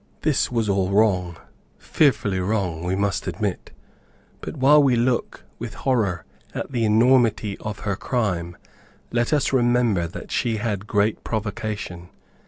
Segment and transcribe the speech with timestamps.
[0.21, 1.37] This was all wrong,
[1.77, 3.69] fearfully wrong we must admit.
[4.39, 8.57] But while we look with horror at the enormity of her crime
[9.11, 12.09] let us remember that she had great provocation.